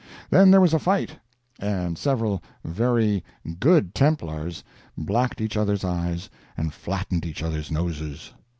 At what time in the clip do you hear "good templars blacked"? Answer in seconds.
3.59-5.39